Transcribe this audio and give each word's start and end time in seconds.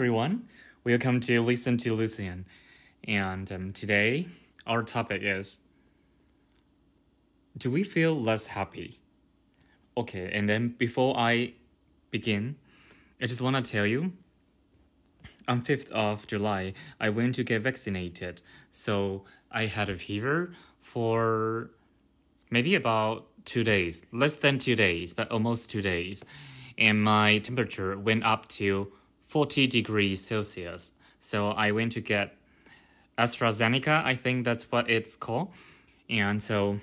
everyone. 0.00 0.48
Welcome 0.82 1.20
to 1.20 1.42
Listen 1.42 1.76
to 1.76 1.92
Lucian. 1.92 2.46
And 3.06 3.52
um, 3.52 3.72
today, 3.74 4.28
our 4.66 4.82
topic 4.82 5.20
is 5.22 5.58
Do 7.54 7.70
we 7.70 7.82
feel 7.82 8.18
less 8.18 8.46
happy? 8.46 8.98
Okay, 9.98 10.30
and 10.32 10.48
then 10.48 10.74
before 10.78 11.18
I 11.18 11.52
begin, 12.10 12.56
I 13.20 13.26
just 13.26 13.42
want 13.42 13.62
to 13.62 13.72
tell 13.72 13.84
you 13.84 14.14
on 15.46 15.60
5th 15.60 15.90
of 15.90 16.26
July, 16.26 16.72
I 16.98 17.10
went 17.10 17.34
to 17.34 17.44
get 17.44 17.60
vaccinated. 17.60 18.40
So 18.72 19.24
I 19.52 19.66
had 19.66 19.90
a 19.90 19.96
fever 19.96 20.54
for 20.80 21.72
maybe 22.48 22.74
about 22.74 23.26
two 23.44 23.64
days, 23.64 24.06
less 24.12 24.36
than 24.36 24.56
two 24.56 24.76
days, 24.76 25.12
but 25.12 25.30
almost 25.30 25.70
two 25.70 25.82
days. 25.82 26.24
And 26.78 27.04
my 27.04 27.36
temperature 27.36 27.98
went 27.98 28.24
up 28.24 28.48
to 28.60 28.92
40 29.30 29.68
degrees 29.68 30.26
Celsius. 30.26 30.92
So 31.20 31.50
I 31.50 31.70
went 31.70 31.92
to 31.92 32.00
get 32.00 32.34
AstraZeneca, 33.16 34.04
I 34.04 34.16
think 34.16 34.44
that's 34.44 34.72
what 34.72 34.90
it's 34.90 35.14
called. 35.14 35.52
And 36.08 36.42
so, 36.42 36.80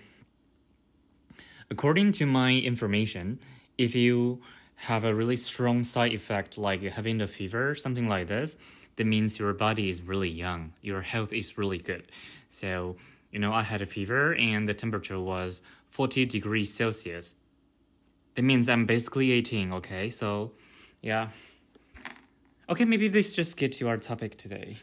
according 1.69 2.13
to 2.13 2.25
my 2.25 2.53
information, 2.53 3.39
if 3.77 3.93
you 3.95 4.39
have 4.75 5.03
a 5.03 5.13
really 5.13 5.35
strong 5.35 5.83
side 5.83 6.13
effect 6.13 6.57
like 6.57 6.81
having 6.83 7.17
the 7.17 7.27
fever, 7.27 7.75
something 7.75 8.07
like 8.07 8.27
this, 8.27 8.57
that 8.95 9.05
means 9.05 9.39
your 9.39 9.51
body 9.51 9.89
is 9.89 10.01
really 10.01 10.29
young. 10.29 10.71
Your 10.81 11.01
health 11.01 11.33
is 11.33 11.57
really 11.57 11.79
good. 11.79 12.05
So, 12.47 12.95
you 13.29 13.39
know, 13.39 13.51
I 13.51 13.63
had 13.63 13.81
a 13.81 13.85
fever 13.85 14.33
and 14.35 14.69
the 14.69 14.73
temperature 14.73 15.19
was 15.19 15.63
40 15.89 16.25
degrees 16.25 16.73
Celsius. 16.73 17.35
That 18.35 18.43
means 18.43 18.69
I'm 18.69 18.85
basically 18.85 19.31
18, 19.31 19.73
okay? 19.73 20.09
So, 20.09 20.53
yeah. 21.01 21.27
Okay, 22.69 22.83
maybe 22.83 23.09
let's 23.09 23.33
just 23.33 23.55
get 23.55 23.71
to 23.73 23.87
our 23.87 23.95
topic 23.95 24.35
today. 24.35 24.75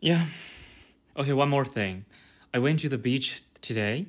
Yeah. 0.00 0.26
Okay, 1.16 1.32
one 1.32 1.48
more 1.48 1.64
thing. 1.64 2.04
I 2.52 2.58
went 2.58 2.80
to 2.80 2.88
the 2.88 2.98
beach 2.98 3.42
today 3.60 4.06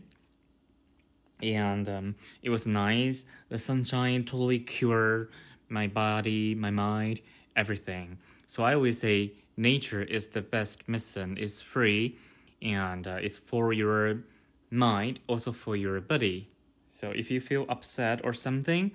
and 1.42 1.88
um, 1.88 2.16
it 2.42 2.50
was 2.50 2.66
nice. 2.66 3.26
The 3.50 3.60
sunshine 3.60 4.24
totally 4.24 4.58
cured 4.58 5.30
my 5.70 5.86
body, 5.86 6.56
my 6.56 6.72
mind, 6.72 7.22
everything. 7.56 8.18
So 8.48 8.64
I 8.64 8.74
always 8.74 9.00
say 9.00 9.34
nature 9.56 10.02
is 10.02 10.30
the 10.30 10.42
best 10.42 10.90
medicine. 10.90 11.38
It's 11.40 11.62
free 11.62 12.18
and 12.60 13.08
uh, 13.08 13.20
it's 13.22 13.38
for 13.38 13.72
your 13.72 14.24
mind, 14.72 15.20
also 15.28 15.52
for 15.52 15.76
your 15.76 16.02
body. 16.02 16.50
So 16.88 17.12
if 17.12 17.30
you 17.30 17.40
feel 17.40 17.68
upset 17.70 18.22
or 18.24 18.34
something, 18.34 18.94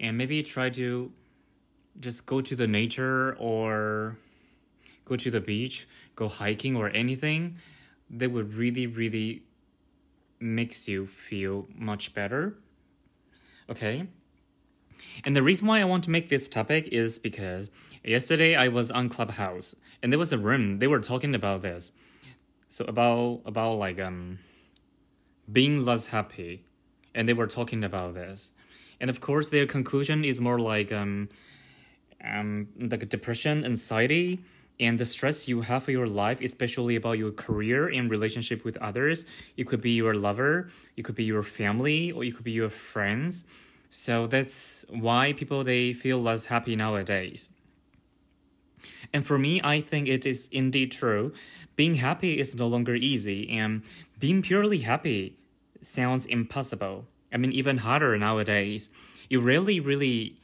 and 0.00 0.16
maybe 0.16 0.42
try 0.42 0.70
to 0.70 1.12
just 1.98 2.26
go 2.26 2.40
to 2.40 2.56
the 2.56 2.66
nature 2.66 3.36
or 3.38 4.16
go 5.04 5.16
to 5.16 5.30
the 5.30 5.40
beach, 5.40 5.86
go 6.16 6.28
hiking 6.28 6.76
or 6.76 6.88
anything, 6.90 7.56
that 8.10 8.30
would 8.30 8.54
really, 8.54 8.86
really 8.86 9.42
makes 10.40 10.88
you 10.88 11.06
feel 11.06 11.68
much 11.74 12.14
better. 12.14 12.54
Okay. 13.68 14.06
And 15.24 15.36
the 15.36 15.42
reason 15.42 15.66
why 15.66 15.80
I 15.80 15.84
want 15.84 16.04
to 16.04 16.10
make 16.10 16.28
this 16.28 16.48
topic 16.48 16.88
is 16.88 17.18
because 17.18 17.70
yesterday 18.04 18.54
I 18.54 18.68
was 18.68 18.90
on 18.90 19.08
Clubhouse 19.08 19.74
and 20.02 20.12
there 20.12 20.18
was 20.18 20.32
a 20.32 20.38
room 20.38 20.78
they 20.78 20.86
were 20.86 21.00
talking 21.00 21.34
about 21.34 21.62
this. 21.62 21.92
So 22.68 22.84
about 22.86 23.42
about 23.44 23.74
like 23.74 24.00
um 24.00 24.38
being 25.50 25.84
less 25.84 26.08
happy 26.08 26.64
and 27.14 27.28
they 27.28 27.32
were 27.32 27.46
talking 27.46 27.84
about 27.84 28.14
this. 28.14 28.52
And 29.00 29.10
of 29.10 29.20
course 29.20 29.50
their 29.50 29.66
conclusion 29.66 30.24
is 30.24 30.40
more 30.40 30.58
like 30.58 30.92
um 30.92 31.28
um 32.24 32.68
like 32.78 33.08
depression, 33.08 33.64
anxiety, 33.64 34.44
and 34.80 34.98
the 34.98 35.04
stress 35.04 35.48
you 35.48 35.62
have 35.62 35.84
for 35.84 35.90
your 35.90 36.06
life, 36.06 36.40
especially 36.40 36.96
about 36.96 37.18
your 37.18 37.30
career 37.30 37.88
and 37.88 38.10
relationship 38.10 38.64
with 38.64 38.76
others. 38.78 39.24
It 39.56 39.66
could 39.66 39.80
be 39.80 39.92
your 39.92 40.14
lover, 40.14 40.68
it 40.96 41.02
could 41.04 41.14
be 41.14 41.24
your 41.24 41.42
family, 41.42 42.10
or 42.12 42.24
it 42.24 42.34
could 42.34 42.44
be 42.44 42.52
your 42.52 42.70
friends. 42.70 43.46
So 43.90 44.26
that's 44.26 44.84
why 44.88 45.34
people 45.34 45.64
they 45.64 45.92
feel 45.92 46.20
less 46.20 46.46
happy 46.46 46.74
nowadays. 46.76 47.50
And 49.12 49.26
for 49.26 49.38
me, 49.38 49.60
I 49.62 49.80
think 49.80 50.08
it 50.08 50.26
is 50.26 50.48
indeed 50.50 50.92
true. 50.92 51.32
Being 51.76 51.96
happy 51.96 52.38
is 52.38 52.56
no 52.56 52.66
longer 52.66 52.94
easy, 52.94 53.48
and 53.50 53.82
being 54.18 54.42
purely 54.42 54.78
happy 54.78 55.36
sounds 55.82 56.26
impossible. 56.26 57.06
I 57.32 57.36
mean, 57.36 57.52
even 57.52 57.78
harder 57.78 58.16
nowadays. 58.18 58.90
You 59.28 59.40
really, 59.40 59.80
really 59.80 60.36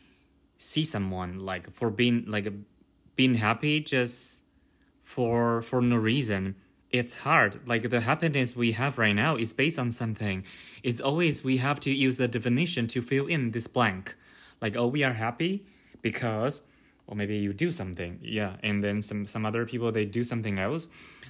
see 0.58 0.84
someone 0.84 1.38
like 1.38 1.72
for 1.72 1.90
being 1.90 2.24
like 2.26 2.52
being 3.16 3.34
happy 3.34 3.80
just 3.80 4.44
for 5.02 5.62
for 5.62 5.80
no 5.80 5.96
reason 5.96 6.56
it's 6.90 7.20
hard. 7.20 7.66
Like 7.68 7.90
the 7.90 8.00
happiness 8.00 8.56
we 8.56 8.72
have 8.72 8.98
right 8.98 9.12
now 9.12 9.36
is 9.36 9.52
based 9.52 9.78
on 9.78 9.92
something. 9.92 10.44
It's 10.82 11.00
always 11.00 11.44
we 11.44 11.58
have 11.58 11.80
to 11.80 11.92
use 11.92 12.18
a 12.20 12.28
definition 12.28 12.86
to 12.88 13.02
fill 13.02 13.26
in 13.26 13.50
this 13.50 13.66
blank. 13.66 14.16
Like 14.60 14.76
oh 14.76 14.86
we 14.86 15.04
are 15.04 15.12
happy 15.12 15.66
because 16.02 16.62
or 17.06 17.14
maybe 17.14 17.36
you 17.36 17.52
do 17.52 17.70
something. 17.70 18.18
Yeah 18.22 18.56
and 18.62 18.82
then 18.82 19.02
some 19.02 19.26
some 19.26 19.44
other 19.44 19.66
people 19.66 19.92
they 19.92 20.06
do 20.06 20.24
something 20.24 20.58
else. 20.58 20.86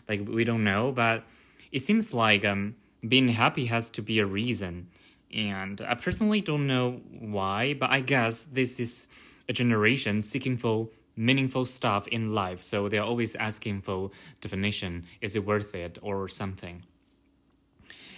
Like 0.09 0.27
we 0.29 0.45
don't 0.45 0.65
know 0.65 0.93
but 0.93 1.25
it 1.73 1.81
seems 1.81 2.15
like 2.15 2.45
um 2.45 2.77
being 3.07 3.29
happy 3.29 3.67
has 3.67 3.91
to 3.91 4.03
be 4.03 4.19
a 4.19 4.27
reason 4.27 4.89
and 5.35 5.81
i 5.83 5.95
personally 5.95 6.41
don't 6.41 6.67
know 6.67 7.01
why 7.21 7.75
but 7.75 7.91
i 7.91 8.01
guess 8.01 8.45
this 8.45 8.81
is 8.81 9.09
a 9.49 9.53
generation 9.53 10.23
seeking 10.23 10.57
for 10.57 10.89
meaningful 11.19 11.67
stuff 11.67 12.07
in 12.09 12.33
life. 12.33 12.63
So 12.63 12.89
they're 12.89 13.03
always 13.03 13.35
asking 13.35 13.83
for 13.83 14.11
definition. 14.41 15.05
Is 15.21 15.35
it 15.35 15.45
worth 15.45 15.75
it 15.75 15.99
or 16.01 16.29
something? 16.29 16.85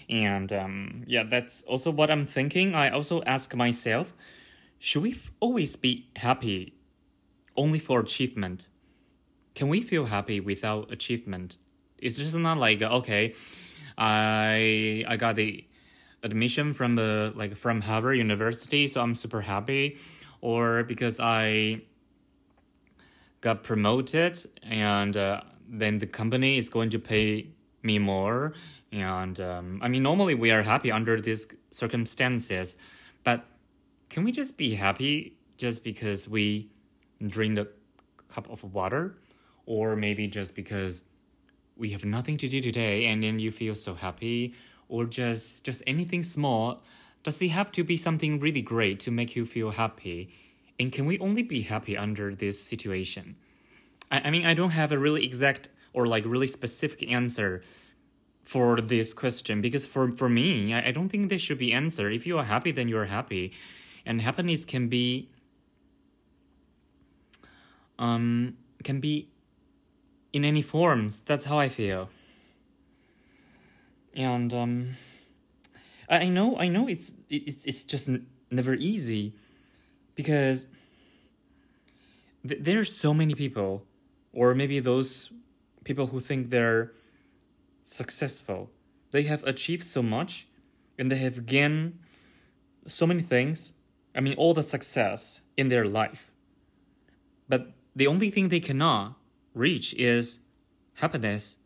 And 0.09 0.53
um, 0.53 1.05
yeah, 1.07 1.23
that's 1.23 1.63
also 1.63 1.91
what 1.91 2.11
I'm 2.11 2.27
thinking. 2.27 2.75
I 2.75 2.91
also 2.91 3.23
ask 3.23 3.55
myself, 3.55 4.13
should 4.79 5.03
we 5.03 5.13
f- 5.13 5.31
always 5.41 5.77
be 5.77 6.09
happy 6.17 6.75
only 7.57 7.79
for 7.79 8.01
achievement? 8.01 8.69
Can 9.55 9.69
we 9.69 9.81
feel 9.81 10.07
happy 10.07 10.41
without 10.41 10.93
achievement? 10.93 11.57
It's 11.99 12.17
just 12.17 12.37
not 12.37 12.59
like 12.59 12.81
okay, 12.83 13.35
I 13.99 15.05
I 15.07 15.17
got 15.17 15.37
the 15.37 15.65
admission 16.23 16.73
from 16.73 16.97
the 16.97 17.33
like 17.35 17.57
from 17.57 17.81
Harvard 17.81 18.19
University, 18.19 18.87
so 18.87 19.03
I'm 19.03 19.15
super 19.15 19.41
happy, 19.41 19.99
or 20.41 20.85
because 20.85 21.19
I 21.21 21.83
got 23.41 23.63
promoted 23.63 24.39
and 24.63 25.17
uh, 25.17 25.41
then 25.67 25.99
the 25.99 26.07
company 26.07 26.59
is 26.59 26.69
going 26.69 26.91
to 26.91 26.99
pay 26.99 27.49
me 27.83 27.99
more. 27.99 28.53
And 28.93 29.41
um, 29.41 29.79
i 29.83 29.89
mean 29.89 30.03
normally 30.03 30.35
we 30.35 30.51
are 30.51 30.63
happy 30.63 30.91
under 30.91 31.21
these 31.21 31.47
circumstances 31.71 32.77
but 33.23 33.45
can 34.09 34.25
we 34.25 34.33
just 34.33 34.59
be 34.59 34.75
happy 34.75 35.37
just 35.57 35.85
because 35.85 36.29
we 36.29 36.71
drink 37.25 37.59
a 37.59 37.69
cup 38.29 38.51
of 38.51 38.65
water? 38.75 39.17
Or 39.67 39.95
maybe 39.95 40.27
just 40.27 40.57
because 40.57 41.05
we 41.77 41.91
have 41.91 42.05
nothing 42.05 42.37
to 42.39 42.49
do 42.49 42.61
today 42.61 43.07
and 43.07 43.23
then 43.23 43.39
you 43.39 43.53
feel 43.53 43.75
so 43.75 43.95
happy 43.95 44.55
or 44.91 45.07
just 45.07 45.65
just 45.65 45.83
anything 45.87 46.23
small 46.23 46.83
does 47.23 47.41
it 47.43 47.49
have 47.49 47.71
to 47.71 47.85
be 47.85 47.97
something 47.97 48.41
really 48.41 48.63
great 48.63 48.99
to 49.01 49.11
make 49.11 49.37
you 49.37 49.45
feel 49.45 49.73
happy 49.73 50.31
and 50.81 50.91
can 50.91 51.05
we 51.05 51.19
only 51.19 51.43
be 51.43 51.61
happy 51.61 51.95
under 51.95 52.35
this 52.35 52.59
situation? 52.59 53.37
I, 54.11 54.21
I 54.25 54.31
mean, 54.31 54.47
I 54.47 54.55
don't 54.55 54.71
have 54.71 54.93
a 54.93 54.99
really 54.99 55.23
exact 55.27 55.69
or 55.93 56.07
like 56.07 56.25
really 56.25 56.47
specific 56.47 57.07
answer 57.13 57.63
for 58.43 58.81
this 58.81 59.13
question 59.13 59.61
because 59.61 59.87
for, 59.87 60.11
for 60.11 60.31
me, 60.31 60.73
I, 60.73 60.89
I 60.89 60.91
don't 60.91 61.11
think 61.11 61.29
there 61.29 61.39
should 61.39 61.59
be 61.59 61.71
answer. 61.75 62.11
If 62.11 62.27
you 62.27 62.39
are 62.39 62.45
happy, 62.45 62.73
then 62.73 62.89
you're 62.89 63.05
happy. 63.05 63.53
And 64.07 64.23
happiness 64.23 64.65
can 64.65 64.89
be 64.89 65.29
um 67.99 68.57
can 68.83 68.99
be 69.01 69.29
in 70.33 70.47
any 70.47 70.63
forms. 70.63 71.21
That's 71.21 71.45
how 71.45 71.59
I 71.59 71.69
feel. 71.69 72.09
And 74.15 74.53
um 74.53 74.97
I 76.09 76.29
know 76.29 76.57
I 76.59 76.69
know 76.69 76.89
it's 76.89 77.15
it's 77.29 77.65
it's 77.65 77.85
just 77.85 78.09
never 78.51 78.75
easy 78.75 79.35
because 80.17 80.67
th- 82.47 82.63
there 82.63 82.81
are 82.81 82.85
so 82.85 83.15
many 83.15 83.35
people 83.35 83.87
or 84.33 84.55
maybe 84.55 84.81
those 84.81 85.31
people 85.85 86.09
who 86.09 86.21
think 86.21 86.51
they're 86.51 86.93
successful. 87.85 88.71
They 89.13 89.23
have 89.23 89.43
achieved 89.45 89.85
so 89.85 90.03
much 90.03 90.49
and 90.99 91.11
they 91.11 91.19
have 91.19 91.47
gained 91.47 91.99
so 92.87 93.07
many 93.07 93.21
things 93.23 93.73
i 94.15 94.21
mean 94.21 94.35
all 94.37 94.55
the 94.55 94.63
success 94.63 95.43
in 95.57 95.69
their 95.69 95.87
life. 95.87 96.33
But 97.49 97.73
the 97.95 98.07
only 98.07 98.31
thing 98.31 98.49
they 98.49 98.61
cannot 98.61 99.17
reach 99.55 99.95
is 99.95 100.41
happiness 100.95 101.59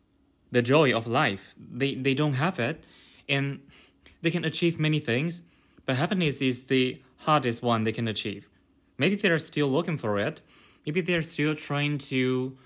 the 0.55 0.61
joy 0.61 0.87
of 0.99 1.03
life 1.21 1.43
they 1.81 1.91
they 2.05 2.15
don't 2.21 2.37
have 2.45 2.57
it 2.69 2.77
and 3.35 3.45
they 4.21 4.31
can 4.35 4.45
achieve 4.51 4.73
many 4.87 4.99
things 5.09 5.41
but 5.85 5.97
happiness 5.97 6.41
is 6.41 6.65
the 6.65 7.01
hardest 7.19 7.61
one 7.61 7.83
they 7.83 7.91
can 7.91 8.07
achieve. 8.07 8.49
Maybe 8.97 9.15
they're 9.15 9.39
still 9.39 9.67
looking 9.67 9.97
for 9.97 10.19
it, 10.19 10.41
maybe 10.85 11.01
they're 11.01 11.21
still 11.21 11.55
trying 11.55 11.97
to 12.09 12.57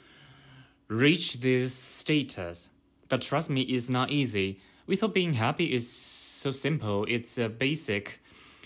reach 0.88 1.40
this 1.42 1.74
status. 1.74 2.72
But 3.10 3.22
trust 3.22 3.50
me, 3.50 3.62
it's 3.62 3.90
not 3.90 4.12
easy. 4.12 4.60
We 4.86 4.96
thought 4.96 5.14
being 5.14 5.34
happy 5.34 5.74
is 5.74 5.92
so 5.92 6.52
simple. 6.52 7.06
It's 7.08 7.38
a 7.38 7.50
basic 7.50 8.22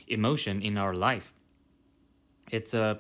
emotion 0.08 0.62
in 0.62 0.78
our 0.78 0.94
life. 0.94 1.34
It's 2.52 2.74
a, 2.74 3.00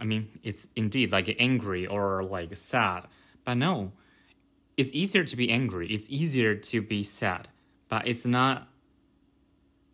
I 0.00 0.04
mean, 0.04 0.28
it's 0.42 0.66
indeed 0.74 1.12
like 1.12 1.34
angry 1.38 1.86
or 1.86 2.22
like 2.24 2.56
sad. 2.56 3.06
But 3.44 3.54
no, 3.54 3.92
it's 4.80 4.94
easier 4.94 5.24
to 5.24 5.36
be 5.36 5.50
angry. 5.50 5.86
It's 5.88 6.08
easier 6.08 6.54
to 6.54 6.80
be 6.80 7.04
sad. 7.04 7.48
But 7.90 8.08
it's 8.08 8.24
not 8.24 8.66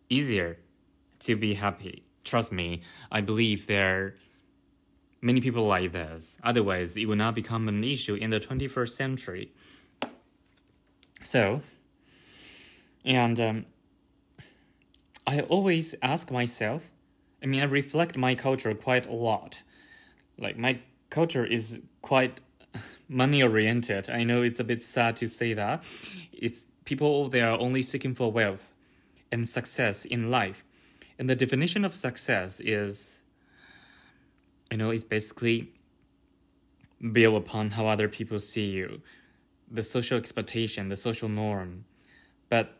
easier 0.09 0.59
to 1.19 1.35
be 1.35 1.55
happy. 1.55 2.03
Trust 2.23 2.53
me, 2.53 2.81
I 3.11 3.19
believe 3.19 3.67
there 3.67 3.97
are 3.97 4.15
many 5.21 5.41
people 5.41 5.65
like 5.65 5.91
this. 5.91 6.39
Otherwise, 6.41 6.95
it 6.95 7.05
will 7.05 7.17
not 7.17 7.35
become 7.35 7.67
an 7.67 7.83
issue 7.83 8.15
in 8.15 8.29
the 8.29 8.39
21st 8.39 8.91
century. 8.91 9.51
So, 11.21 11.59
and 13.03 13.37
um, 13.41 13.65
I 15.25 15.41
always 15.41 15.95
ask 16.01 16.31
myself, 16.31 16.91
I 17.43 17.45
mean, 17.45 17.59
I 17.59 17.65
reflect 17.65 18.15
my 18.15 18.35
culture 18.35 18.73
quite 18.73 19.05
a 19.05 19.11
lot. 19.11 19.59
Like, 20.37 20.57
my 20.57 20.79
culture 21.09 21.45
is 21.45 21.81
quite 22.01 22.39
money 23.09 23.41
oriented. 23.41 24.09
I 24.09 24.23
know 24.23 24.41
it's 24.41 24.59
a 24.59 24.63
bit 24.63 24.83
sad 24.83 25.15
to 25.17 25.27
say 25.27 25.53
that. 25.53 25.83
It's 26.31 26.65
people, 26.85 27.29
they 27.29 27.41
are 27.41 27.57
only 27.59 27.81
seeking 27.81 28.13
for 28.13 28.31
wealth 28.31 28.73
and 29.31 29.47
success 29.47 30.05
in 30.05 30.31
life. 30.31 30.63
And 31.19 31.29
the 31.29 31.35
definition 31.35 31.83
of 31.83 31.95
success 31.95 32.59
is, 32.59 33.23
you 34.71 34.77
know, 34.77 34.91
it's 34.91 35.03
basically 35.03 35.73
built 37.11 37.35
upon 37.35 37.71
how 37.71 37.87
other 37.87 38.07
people 38.07 38.39
see 38.39 38.65
you, 38.65 39.01
the 39.69 39.83
social 39.83 40.17
expectation, 40.17 40.87
the 40.87 40.95
social 40.95 41.29
norm. 41.29 41.85
But 42.49 42.77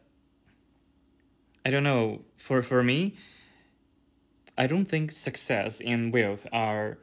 I 1.66 1.70
don't 1.70 1.84
know, 1.84 2.22
for, 2.36 2.64
for 2.64 2.84
me, 2.84 3.16
I 4.58 4.68
don't 4.68 4.86
think 4.86 5.12
success 5.12 5.82
and 5.82 6.12
wealth 6.14 6.48
are 6.52 6.98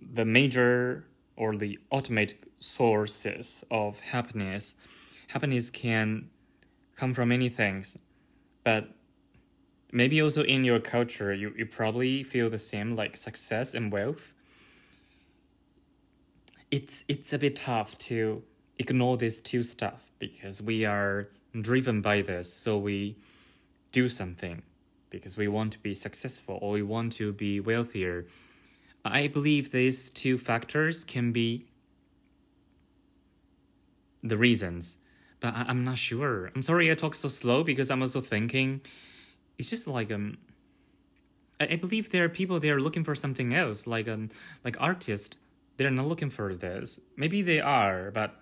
the 0.00 0.24
major 0.24 1.04
or 1.38 1.56
the 1.56 1.78
ultimate 1.90 2.34
sources 2.58 3.64
of 3.70 4.00
happiness. 4.00 4.74
Happiness 5.28 5.70
can 5.70 6.28
come 6.96 7.14
from 7.14 7.28
many 7.28 7.48
things, 7.48 7.96
but 8.64 8.90
maybe 9.92 10.20
also 10.20 10.42
in 10.42 10.64
your 10.64 10.80
culture, 10.80 11.32
you, 11.32 11.54
you 11.56 11.64
probably 11.64 12.22
feel 12.22 12.50
the 12.50 12.58
same 12.58 12.96
like 12.96 13.16
success 13.16 13.72
and 13.72 13.92
wealth. 13.92 14.34
It's 16.70 17.04
it's 17.08 17.32
a 17.32 17.38
bit 17.38 17.56
tough 17.56 17.96
to 18.10 18.42
ignore 18.78 19.16
these 19.16 19.40
two 19.40 19.62
stuff 19.62 20.10
because 20.18 20.60
we 20.60 20.84
are 20.84 21.28
driven 21.58 22.02
by 22.02 22.20
this, 22.20 22.52
so 22.52 22.76
we 22.76 23.16
do 23.92 24.08
something 24.08 24.62
because 25.08 25.36
we 25.36 25.48
want 25.48 25.72
to 25.72 25.78
be 25.78 25.94
successful 25.94 26.58
or 26.60 26.72
we 26.72 26.82
want 26.82 27.12
to 27.12 27.32
be 27.32 27.60
wealthier. 27.60 28.26
I 29.12 29.28
believe 29.28 29.70
these 29.70 30.10
two 30.10 30.38
factors 30.38 31.04
can 31.04 31.32
be 31.32 31.66
the 34.22 34.36
reasons, 34.36 34.98
but 35.40 35.54
I- 35.54 35.70
am 35.70 35.84
not 35.84 35.98
sure. 35.98 36.50
I'm 36.54 36.62
sorry 36.62 36.90
I 36.90 36.94
talk 36.94 37.14
so 37.14 37.28
slow 37.28 37.62
because 37.64 37.90
I'm 37.90 38.02
also 38.02 38.20
thinking. 38.20 38.80
It's 39.58 39.70
just 39.70 39.88
like 39.88 40.10
um. 40.12 40.38
I, 41.60 41.68
I 41.72 41.76
believe 41.76 42.10
there 42.10 42.24
are 42.24 42.28
people 42.28 42.60
they 42.60 42.70
are 42.70 42.80
looking 42.80 43.04
for 43.04 43.14
something 43.14 43.54
else, 43.54 43.86
like 43.86 44.08
um, 44.08 44.28
like 44.64 44.76
artists. 44.80 45.38
They're 45.76 45.90
not 45.90 46.06
looking 46.06 46.30
for 46.30 46.54
this. 46.54 47.00
Maybe 47.16 47.42
they 47.42 47.60
are, 47.60 48.10
but 48.10 48.34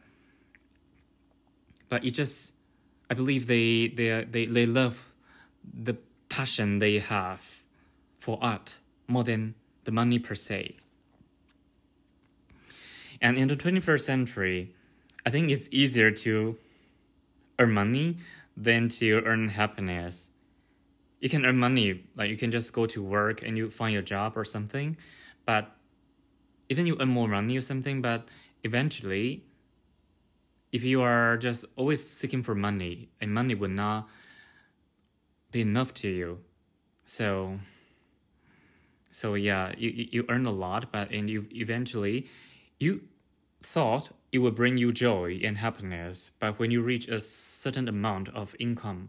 but 1.89 2.05
it 2.05 2.13
just. 2.13 2.55
I 3.11 3.15
believe 3.15 3.47
they 3.47 3.89
they 3.89 4.25
they 4.25 4.47
they 4.47 4.67
love 4.67 5.15
the 5.63 5.97
passion 6.29 6.79
they 6.79 6.99
have 6.99 7.63
for 8.19 8.39
art 8.43 8.79
more 9.07 9.23
than 9.23 9.55
the 9.87 9.93
money 9.93 10.19
per 10.19 10.35
se. 10.35 10.77
And 13.23 13.39
in 13.39 13.49
the 13.49 13.57
21st 13.57 14.03
century, 14.03 14.75
I 15.25 15.31
think 15.31 15.51
it's 15.51 15.69
easier 15.73 16.11
to 16.11 16.59
earn 17.59 17.73
money 17.73 18.19
than 18.57 18.89
to 19.01 19.23
earn 19.25 19.49
happiness. 19.49 20.31
You 21.21 21.31
can 21.31 21.47
earn 21.47 21.57
money, 21.57 22.05
like 22.15 22.29
you 22.29 22.37
can 22.37 22.51
just 22.51 22.75
go 22.75 22.85
to 22.87 23.03
work 23.03 23.43
and 23.43 23.57
you 23.57 23.71
find 23.71 23.95
your 23.95 24.03
job 24.03 24.37
or 24.37 24.45
something, 24.45 24.99
but 25.47 25.75
even 26.69 26.87
you 26.87 26.97
earn 27.01 27.09
more 27.09 27.29
money 27.29 27.57
or 27.57 27.63
something, 27.63 28.03
but 28.03 28.29
eventually, 28.65 29.45
if 30.73 30.85
you 30.85 31.01
are 31.01 31.39
just 31.39 31.65
always 31.77 32.07
seeking 32.07 32.43
for 32.43 32.55
money, 32.55 33.09
and 33.21 33.33
money 33.33 33.55
would 33.55 33.71
not 33.71 34.09
be 35.53 35.63
enough 35.63 35.95
to 35.95 36.09
you. 36.09 36.41
So 37.05 37.59
so 39.17 39.33
yeah, 39.33 39.73
you 39.79 40.09
you 40.13 40.27
earn 40.29 40.45
a 40.45 40.51
lot, 40.51 40.93
but 40.93 41.11
and 41.11 41.31
you 41.31 41.49
eventually 41.51 42.27
you 42.79 43.01
thought 43.63 44.11
it 44.31 44.41
would 44.41 44.55
bring 44.55 44.77
you 44.77 44.93
joy 44.93 45.41
and 45.43 45.57
happiness, 45.57 46.33
but 46.39 46.59
when 46.59 46.71
you 46.71 46.83
reach 46.83 47.09
a 47.09 47.19
certain 47.19 47.89
amount 47.89 48.29
of 48.29 48.55
income, 48.59 49.09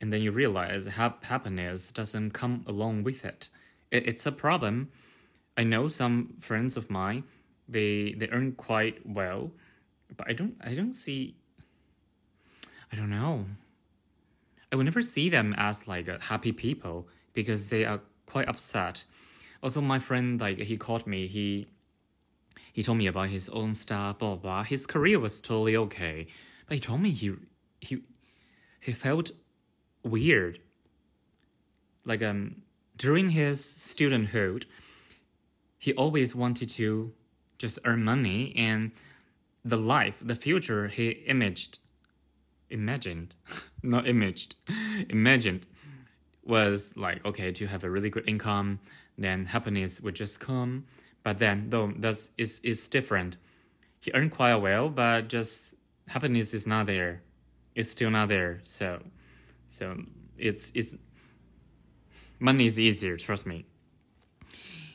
and 0.00 0.12
then 0.12 0.22
you 0.22 0.30
realize 0.30 0.86
ha- 0.86 1.16
happiness 1.22 1.90
doesn't 1.90 2.30
come 2.30 2.64
along 2.64 3.02
with 3.02 3.24
it. 3.24 3.48
it. 3.90 4.06
It's 4.06 4.24
a 4.24 4.30
problem. 4.30 4.92
I 5.56 5.64
know 5.64 5.88
some 5.88 6.34
friends 6.38 6.76
of 6.76 6.88
mine, 6.88 7.24
they 7.68 8.12
they 8.16 8.28
earn 8.28 8.52
quite 8.52 9.04
well, 9.04 9.50
but 10.16 10.28
I 10.30 10.32
don't 10.32 10.54
I 10.60 10.74
don't 10.74 10.92
see. 10.92 11.34
I 12.92 12.94
don't 12.94 13.10
know. 13.10 13.46
I 14.70 14.76
would 14.76 14.86
never 14.86 15.02
see 15.02 15.28
them 15.28 15.56
as 15.58 15.88
like 15.88 16.06
happy 16.22 16.52
people 16.52 17.08
because 17.34 17.66
they 17.66 17.84
are 17.84 18.00
quite 18.28 18.48
upset. 18.48 19.04
Also, 19.62 19.80
my 19.80 19.98
friend 19.98 20.40
like 20.40 20.58
he 20.58 20.76
called 20.76 21.06
me. 21.06 21.26
He 21.26 21.66
he 22.72 22.82
told 22.82 22.98
me 22.98 23.06
about 23.06 23.28
his 23.28 23.48
own 23.48 23.74
stuff. 23.74 24.18
Blah 24.18 24.36
blah. 24.36 24.36
blah. 24.36 24.62
His 24.64 24.86
career 24.86 25.18
was 25.18 25.40
totally 25.40 25.76
okay, 25.76 26.26
but 26.66 26.74
he 26.74 26.80
told 26.80 27.00
me 27.00 27.10
he 27.10 27.34
he 27.80 28.02
he 28.80 28.92
felt 28.92 29.32
weird. 30.04 30.60
Like 32.04 32.22
um 32.22 32.62
during 32.96 33.30
his 33.30 33.60
studenthood, 33.60 34.64
he 35.78 35.92
always 35.94 36.34
wanted 36.34 36.68
to 36.80 37.12
just 37.58 37.78
earn 37.84 38.04
money 38.04 38.54
and 38.56 38.92
the 39.64 39.76
life, 39.76 40.22
the 40.22 40.36
future 40.36 40.88
he 40.88 41.10
imaged, 41.26 41.80
imagined, 42.70 43.34
not 43.82 44.06
imaged, 44.06 44.54
imagined 45.08 45.66
was 46.48 46.96
like 46.96 47.24
okay 47.24 47.52
to 47.52 47.66
have 47.66 47.84
a 47.84 47.90
really 47.90 48.10
good 48.10 48.28
income? 48.28 48.80
Then 49.16 49.46
happiness 49.46 50.00
would 50.00 50.14
just 50.14 50.40
come. 50.40 50.86
But 51.22 51.38
then 51.38 51.70
though 51.70 51.92
that's 51.96 52.30
is 52.38 52.60
is 52.64 52.88
different. 52.88 53.36
He 54.00 54.10
earned 54.14 54.30
quite 54.30 54.56
well 54.56 54.88
but 54.88 55.28
just 55.28 55.74
happiness 56.08 56.54
is 56.54 56.66
not 56.66 56.86
there. 56.86 57.22
It's 57.74 57.90
still 57.90 58.10
not 58.10 58.28
there. 58.28 58.60
So 58.62 59.02
so 59.68 60.02
it's 60.38 60.72
it's 60.74 60.94
money 62.38 62.66
is 62.66 62.78
easier 62.78 63.16
trust 63.16 63.46
me. 63.46 63.66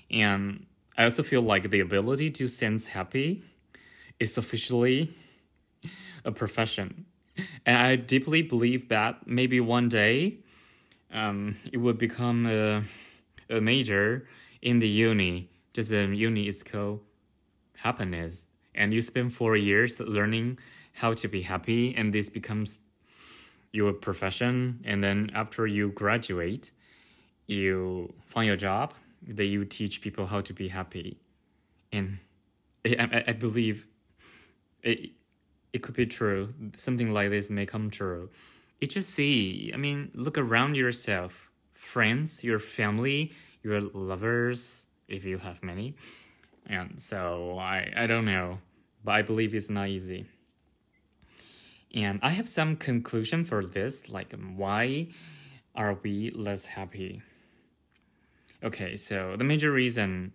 And 0.09 0.65
i 0.97 1.03
also 1.03 1.23
feel 1.23 1.41
like 1.41 1.69
the 1.69 1.79
ability 1.79 2.29
to 2.31 2.47
sense 2.47 2.89
happy 2.89 3.43
is 4.19 4.37
officially 4.37 5.13
a 6.25 6.31
profession. 6.31 7.05
And 7.65 7.77
i 7.77 7.95
deeply 7.95 8.41
believe 8.41 8.89
that 8.89 9.27
maybe 9.27 9.59
one 9.59 9.89
day 9.89 10.39
um, 11.13 11.55
it 11.71 11.77
would 11.77 11.97
become 11.97 12.45
a, 12.47 12.81
a 13.49 13.61
major 13.61 14.27
in 14.61 14.79
the 14.79 14.87
uni. 14.87 15.49
Just 15.73 15.91
the 15.91 16.05
uni 16.05 16.47
is 16.47 16.63
called 16.63 17.01
happiness, 17.77 18.45
and 18.75 18.93
you 18.93 19.01
spend 19.01 19.33
four 19.33 19.55
years 19.55 19.99
learning 19.99 20.59
how 20.93 21.13
to 21.13 21.27
be 21.27 21.43
happy, 21.43 21.95
and 21.95 22.13
this 22.13 22.29
becomes 22.29 22.79
your 23.71 23.93
profession. 23.93 24.81
And 24.85 25.03
then 25.03 25.31
after 25.33 25.65
you 25.65 25.89
graduate, 25.89 26.71
you 27.47 28.13
find 28.25 28.47
your 28.47 28.57
job 28.57 28.93
that 29.27 29.45
you 29.45 29.65
teach 29.65 30.01
people 30.01 30.27
how 30.27 30.41
to 30.41 30.53
be 30.53 30.67
happy, 30.67 31.17
and 31.91 32.17
I, 32.85 33.23
I 33.27 33.33
believe 33.33 33.87
it 34.81 35.11
it 35.71 35.81
could 35.81 35.95
be 35.95 36.05
true. 36.05 36.53
Something 36.75 37.11
like 37.13 37.31
this 37.31 37.49
may 37.49 37.65
come 37.65 37.89
true 37.89 38.29
you 38.83 38.87
just 38.87 39.11
see, 39.11 39.71
I 39.73 39.77
mean, 39.77 40.11
look 40.13 40.37
around 40.37 40.75
yourself 40.75 41.49
friends, 41.73 42.43
your 42.43 42.59
family, 42.59 43.31
your 43.61 43.79
lovers, 43.79 44.87
if 45.07 45.23
you 45.23 45.37
have 45.37 45.63
many. 45.63 45.95
And 46.65 47.01
so 47.01 47.57
I, 47.57 47.93
I 47.95 48.07
don't 48.07 48.25
know, 48.25 48.59
but 49.01 49.15
I 49.15 49.21
believe 49.21 49.55
it's 49.55 49.69
not 49.69 49.87
easy. 49.87 50.25
And 51.93 52.19
I 52.21 52.31
have 52.31 52.49
some 52.49 52.75
conclusion 52.75 53.45
for 53.45 53.63
this, 53.63 54.09
like 54.09 54.33
why 54.33 55.07
are 55.73 55.97
we 56.03 56.31
less 56.31 56.65
happy? 56.65 57.21
Okay, 58.61 58.97
so 58.97 59.37
the 59.37 59.45
major 59.45 59.71
reason 59.71 60.33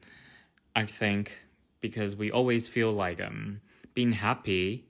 I 0.75 0.87
think 0.87 1.39
because 1.83 2.17
we 2.17 2.31
always 2.31 2.67
feel 2.67 2.93
like 2.93 3.21
um 3.21 3.61
being 3.93 4.13
happy 4.13 4.87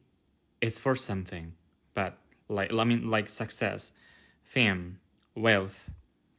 is 0.60 0.78
for 0.78 0.94
something, 0.94 1.54
but 1.92 2.18
like 2.48 2.72
I 2.72 2.84
mean 2.84 3.10
like 3.10 3.28
success, 3.28 3.92
fame, 4.42 4.98
wealth, 5.34 5.90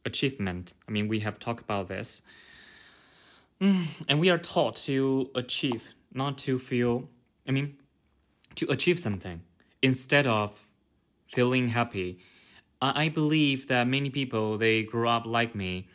achievement. 0.05 0.73
I 0.87 0.91
mean 0.91 1.07
we 1.07 1.19
have 1.19 1.39
talked 1.39 1.61
about 1.61 1.87
this. 1.87 2.21
And 3.61 4.19
we 4.21 4.29
are 4.29 4.37
taught 4.37 4.77
to 4.87 5.29
achieve, 5.35 5.93
not 6.13 6.37
to 6.39 6.57
feel 6.59 7.05
I 7.47 7.51
mean 7.51 7.77
to 8.55 8.69
achieve 8.71 8.99
something 8.99 9.41
instead 9.81 10.27
of 10.27 10.65
feeling 11.27 11.69
happy. 11.69 12.19
I, 12.81 13.05
I 13.05 13.09
believe 13.09 13.67
that 13.67 13.87
many 13.87 14.09
people 14.09 14.57
they 14.57 14.83
grow 14.83 15.09
up 15.09 15.25
like 15.25 15.55
me 15.55 15.87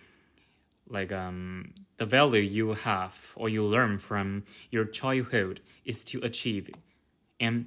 like 0.89 1.13
um 1.13 1.73
the 1.97 2.07
value 2.07 2.41
you 2.41 2.75
have 2.75 3.33
or 3.37 3.49
you 3.49 3.65
learn 3.65 3.99
from 3.99 4.45
your 4.71 4.85
childhood 4.85 5.61
is 5.85 6.05
to 6.05 6.21
achieve 6.23 6.71
and 7.41 7.67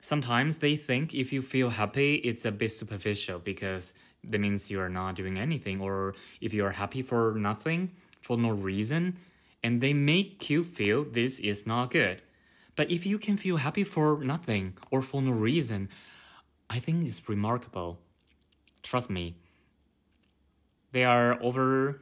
sometimes 0.00 0.58
they 0.58 0.76
think 0.76 1.14
if 1.14 1.32
you 1.32 1.42
feel 1.42 1.70
happy 1.70 2.14
it's 2.16 2.44
a 2.44 2.52
bit 2.52 2.70
superficial 2.70 3.38
because 3.38 3.94
that 4.22 4.38
means 4.38 4.70
you 4.70 4.80
are 4.80 4.88
not 4.88 5.14
doing 5.14 5.38
anything 5.38 5.80
or 5.80 6.14
if 6.40 6.52
you 6.52 6.64
are 6.64 6.72
happy 6.72 7.02
for 7.02 7.34
nothing 7.34 7.90
for 8.20 8.36
no 8.36 8.50
reason 8.50 9.16
and 9.62 9.80
they 9.80 9.92
make 9.92 10.48
you 10.50 10.64
feel 10.64 11.04
this 11.04 11.40
is 11.40 11.66
not 11.66 11.90
good 11.90 12.22
but 12.76 12.90
if 12.90 13.04
you 13.04 13.18
can 13.18 13.36
feel 13.36 13.58
happy 13.58 13.84
for 13.84 14.22
nothing 14.24 14.74
or 14.90 15.00
for 15.02 15.20
no 15.22 15.32
reason 15.32 15.88
i 16.68 16.78
think 16.78 17.06
it's 17.06 17.28
remarkable 17.28 17.98
trust 18.82 19.10
me 19.10 19.34
there 20.92 21.08
are 21.08 21.40
over 21.42 22.00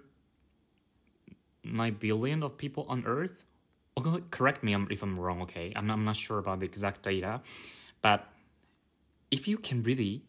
9 1.65 1.95
billion 1.95 2.43
of 2.43 2.57
people 2.57 2.87
on 2.89 3.05
Earth. 3.07 3.45
Oh, 3.97 4.03
okay, 4.07 4.25
correct 4.31 4.63
me 4.63 4.75
if 4.91 5.03
I'm 5.03 5.19
wrong, 5.19 5.43
okay? 5.43 5.73
I'm 5.75 5.87
not, 5.87 5.95
I'm 5.95 6.05
not 6.05 6.17
sure 6.17 6.39
about 6.39 6.61
the 6.61 6.67
exact 6.67 7.03
data. 7.03 7.41
But 8.03 8.27
if 9.31 9.49
you 9.49 9.59
can 9.59 9.83
really 9.83 10.23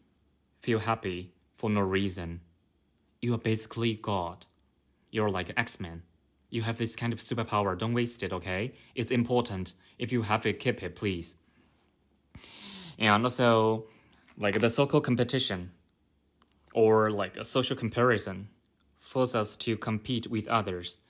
feel 0.60 0.80
happy 0.80 1.32
for 1.54 1.70
no 1.70 1.80
reason, 1.80 2.40
you 3.20 3.34
are 3.34 3.38
basically 3.38 3.94
God. 3.94 4.46
You're 5.10 5.30
like 5.30 5.52
X 5.56 5.80
Men. 5.80 6.02
You 6.50 6.62
have 6.62 6.78
this 6.78 6.96
kind 6.96 7.12
of 7.12 7.20
superpower. 7.20 7.78
Don't 7.78 7.94
waste 7.94 8.22
it, 8.22 8.32
okay? 8.32 8.72
It's 8.94 9.10
important. 9.10 9.74
If 9.98 10.10
you 10.12 10.22
have 10.22 10.46
it, 10.46 10.58
keep 10.58 10.82
it, 10.82 10.96
please. 10.96 11.36
And 12.98 13.22
also, 13.24 13.84
like 14.36 14.60
the 14.60 14.70
so 14.70 14.86
called 14.86 15.04
competition 15.04 15.70
or 16.74 17.10
like 17.10 17.36
a 17.36 17.44
social 17.44 17.76
comparison 17.76 18.48
force 18.98 19.34
us 19.34 19.56
to 19.56 19.76
compete 19.76 20.28
with 20.28 20.46
others 20.48 21.00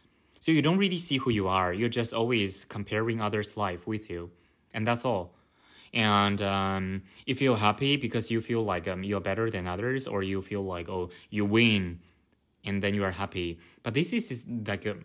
so 0.40 0.52
you 0.52 0.62
don't 0.62 0.78
really 0.78 0.96
see 0.96 1.18
who 1.18 1.30
you 1.30 1.48
are. 1.48 1.72
You're 1.72 1.90
just 1.90 2.14
always 2.14 2.64
comparing 2.64 3.20
others' 3.20 3.58
life 3.58 3.86
with 3.86 4.08
you, 4.08 4.30
and 4.72 4.86
that's 4.86 5.04
all. 5.04 5.34
And 5.92 6.40
um, 6.40 7.02
you 7.26 7.34
feel 7.34 7.56
happy 7.56 7.96
because 7.96 8.30
you 8.30 8.40
feel 8.40 8.62
like 8.62 8.86
um, 8.86 9.02
you're 9.02 9.20
better 9.20 9.50
than 9.50 9.66
others, 9.66 10.06
or 10.06 10.22
you 10.22 10.40
feel 10.40 10.62
like 10.62 10.88
oh 10.88 11.10
you 11.30 11.44
win, 11.44 12.00
and 12.64 12.82
then 12.82 12.94
you 12.94 13.04
are 13.04 13.10
happy. 13.10 13.58
But 13.82 13.94
this 13.94 14.12
is 14.12 14.46
like 14.46 14.86
a 14.86 14.96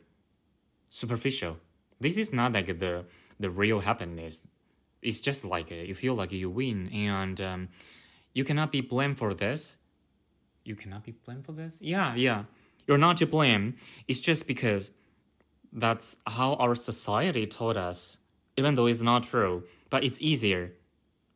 superficial. 0.89 1.57
This 1.99 2.17
is 2.17 2.31
not 2.31 2.53
like 2.53 2.77
the 2.79 3.05
the 3.39 3.49
real 3.49 3.79
happiness. 3.79 4.43
It's 5.01 5.21
just 5.21 5.43
like 5.43 5.71
uh, 5.71 5.75
you 5.75 5.95
feel 5.95 6.13
like 6.13 6.31
you 6.31 6.49
win, 6.49 6.89
and 6.93 7.41
um, 7.41 7.69
you 8.33 8.43
cannot 8.43 8.71
be 8.71 8.81
blamed 8.81 9.17
for 9.17 9.33
this. 9.33 9.77
You 10.63 10.75
cannot 10.75 11.03
be 11.03 11.11
blamed 11.11 11.45
for 11.45 11.51
this. 11.51 11.81
Yeah, 11.81 12.15
yeah. 12.15 12.43
You're 12.87 12.97
not 12.97 13.17
to 13.17 13.25
blame. 13.25 13.77
It's 14.07 14.19
just 14.19 14.47
because 14.47 14.91
that's 15.71 16.17
how 16.27 16.53
our 16.55 16.75
society 16.75 17.45
taught 17.45 17.77
us, 17.77 18.17
even 18.57 18.75
though 18.75 18.85
it's 18.85 19.01
not 19.01 19.23
true. 19.23 19.63
But 19.89 20.03
it's 20.03 20.21
easier 20.21 20.73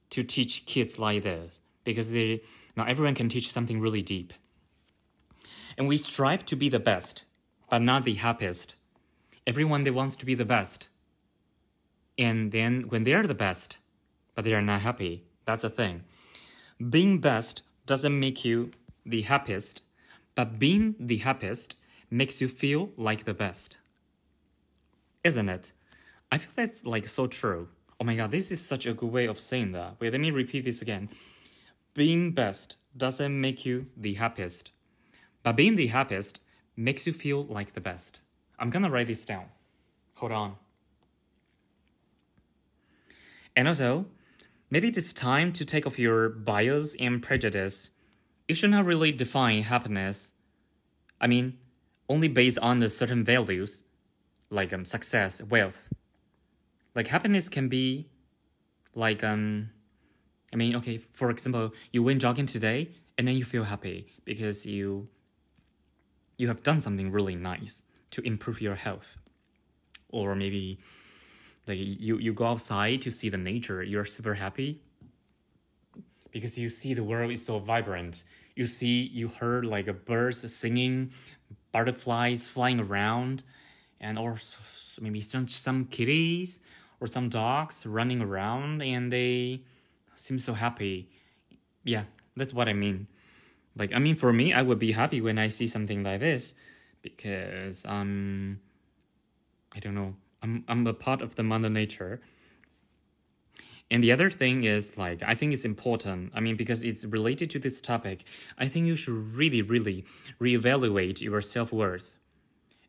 to 0.10 0.24
teach 0.24 0.66
kids 0.66 1.00
like 1.00 1.24
this 1.24 1.62
because 1.84 2.12
they, 2.12 2.42
not 2.76 2.90
everyone 2.90 3.16
can 3.16 3.30
teach 3.30 3.52
something 3.52 3.80
really 3.80 4.02
deep. 4.02 4.34
And 5.78 5.88
we 5.88 5.98
strive 5.98 6.46
to 6.48 6.56
be 6.56 6.70
the 6.70 6.80
best, 6.80 7.26
but 7.70 7.82
not 7.82 8.04
the 8.04 8.16
happiest. 8.16 8.76
Everyone 9.48 9.84
they 9.84 9.92
wants 9.92 10.16
to 10.18 10.26
be 10.26 10.36
the 10.36 10.46
best. 10.46 10.90
And 12.18 12.52
then 12.52 12.90
when 12.90 13.04
they're 13.04 13.28
the 13.28 13.34
best, 13.34 13.78
but 14.36 14.44
they 14.44 14.54
are 14.54 14.62
not 14.62 14.82
happy, 14.82 15.24
that's 15.46 15.62
the 15.62 15.70
thing. 15.70 16.04
Being 16.90 17.20
best 17.20 17.64
doesn't 17.86 18.20
make 18.20 18.44
you 18.44 18.72
the 19.06 19.22
happiest, 19.22 19.84
but 20.36 20.60
being 20.60 20.96
the 21.00 21.18
happiest 21.18 21.78
makes 22.10 22.42
you 22.42 22.48
feel 22.48 22.92
like 22.98 23.24
the 23.24 23.34
best 23.34 23.78
isn't 25.24 25.50
it? 25.50 25.72
I 26.32 26.38
feel 26.38 26.52
that's 26.56 26.86
like 26.86 27.08
so 27.08 27.28
true. 27.28 27.70
Oh 28.00 28.06
my 28.06 28.16
god, 28.16 28.32
this 28.32 28.52
is 28.52 28.66
such 28.66 28.86
a 28.86 28.94
good 28.94 29.12
way 29.12 29.26
of 29.26 29.40
saying 29.40 29.72
that. 29.74 29.96
Wait, 30.00 30.12
let 30.12 30.22
me 30.22 30.32
repeat 30.32 30.66
this 30.66 30.82
again. 30.82 31.10
Being 31.94 32.32
best 32.32 32.78
doesn't 32.96 33.40
make 33.40 33.66
you 33.66 33.88
the 33.98 34.14
happiest, 34.14 34.72
but 35.44 35.54
being 35.56 35.76
the 35.76 35.88
happiest 35.88 36.42
makes 36.76 37.06
you 37.08 37.14
feel 37.14 37.44
like 37.44 37.74
the 37.74 37.82
best. 37.82 38.22
I'm 38.58 38.70
gonna 38.70 38.90
write 38.90 39.08
this 39.08 39.26
down. 39.26 39.46
Hold 40.16 40.32
on. 40.32 40.56
And 43.56 43.68
also, 43.68 44.06
maybe 44.70 44.88
it's 44.90 45.14
time 45.14 45.52
to 45.54 45.66
take 45.66 45.86
off 45.86 46.00
your 46.00 46.30
bias 46.30 46.96
and 47.00 47.22
prejudice. 47.22 47.92
You 48.48 48.56
should 48.56 48.72
not 48.72 48.86
really 48.86 49.12
define 49.12 49.64
happiness. 49.64 50.34
I 51.20 51.28
mean, 51.28 51.58
only 52.08 52.28
based 52.28 52.60
on 52.60 52.80
the 52.80 52.90
certain 52.90 53.24
values 53.24 53.84
like 54.50 54.74
um 54.74 54.86
success, 54.86 55.42
wealth. 55.44 55.92
Like 57.00 57.08
happiness 57.08 57.48
can 57.48 57.70
be 57.70 58.10
like 58.94 59.24
um 59.24 59.70
I 60.52 60.58
mean, 60.58 60.76
okay, 60.76 60.98
for 60.98 61.30
example, 61.30 61.72
you 61.94 62.04
went 62.04 62.20
jogging 62.20 62.46
today 62.46 62.90
and 63.18 63.26
then 63.26 63.38
you 63.38 63.46
feel 63.46 63.64
happy 63.64 64.08
because 64.26 64.66
you 64.66 65.08
you 66.36 66.50
have 66.50 66.62
done 66.62 66.82
something 66.82 67.10
really 67.10 67.38
nice 67.38 67.84
to 68.12 68.20
improve 68.28 68.60
your 68.60 68.76
health. 68.76 69.18
Or 70.10 70.36
maybe 70.36 70.82
like 71.68 71.78
you, 71.80 72.18
you 72.18 72.34
go 72.34 72.48
outside 72.48 73.02
to 73.04 73.12
see 73.12 73.30
the 73.30 73.38
nature, 73.38 73.82
you're 73.82 74.04
super 74.04 74.34
happy 74.34 74.82
because 76.32 76.60
you 76.60 76.68
see 76.68 76.94
the 76.94 77.06
world 77.06 77.32
is 77.32 77.46
so 77.46 77.60
vibrant. 77.60 78.26
You 78.58 78.66
see 78.66 79.04
you 79.04 79.30
heard 79.30 79.64
like 79.64 79.88
a 79.88 79.94
birds 79.94 80.40
singing, 80.54 81.14
butterflies 81.72 82.50
flying 82.50 82.82
around, 82.82 83.44
and 84.02 84.20
or 84.20 84.36
maybe 85.00 85.22
some 85.22 85.48
some 85.48 85.86
kitties 85.86 86.60
or 87.00 87.08
some 87.08 87.30
dogs 87.30 87.86
running 87.86 88.22
around 88.22 88.82
and 88.82 89.12
they 89.12 89.62
seem 90.16 90.40
so 90.40 90.54
happy. 90.54 91.10
Yeah, 91.84 92.04
that's 92.36 92.54
what 92.54 92.68
I 92.68 92.74
mean. 92.74 93.08
Like 93.76 93.94
I 93.94 94.00
mean 94.00 94.16
for 94.16 94.34
me 94.34 94.54
I 94.54 94.62
would 94.62 94.80
be 94.80 94.92
happy 94.92 95.22
when 95.22 95.38
I 95.38 95.48
see 95.48 95.68
something 95.68 96.04
like 96.04 96.20
this 96.20 96.56
because 97.02 97.86
um 97.86 98.60
I 99.76 99.80
don't 99.80 99.96
know. 99.96 100.16
I'm 100.42 100.64
I'm 100.68 100.86
a 100.88 100.94
part 100.94 101.22
of 101.22 101.36
the 101.36 101.44
mother 101.44 101.70
nature. 101.70 102.22
And 103.92 104.04
the 104.04 104.12
other 104.12 104.30
thing 104.30 104.66
is 104.66 104.98
like 104.98 105.24
I 105.24 105.36
think 105.36 105.54
it's 105.54 105.66
important. 105.66 106.32
I 106.36 106.42
mean 106.42 106.58
because 106.58 106.84
it's 106.84 107.06
related 107.06 107.50
to 107.52 107.60
this 107.60 107.80
topic, 107.80 108.26
I 108.58 108.68
think 108.68 108.88
you 108.88 108.98
should 108.98 109.36
really 109.36 109.62
really 109.62 110.04
reevaluate 110.42 111.22
your 111.22 111.42
self-worth. 111.42 112.18